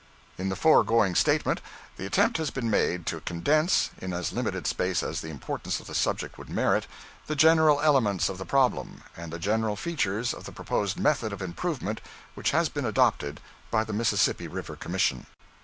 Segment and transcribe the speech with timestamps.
[0.39, 1.61] In the foregoing statement
[1.95, 5.79] the attempt has been made to condense in as limited a space as the importance
[5.79, 6.87] of the subject would permit,
[7.27, 11.43] the general elements of the problem, and the general features of the proposed method of
[11.43, 12.01] improvement
[12.33, 15.27] which has been adopted by the Mississippi River Commission.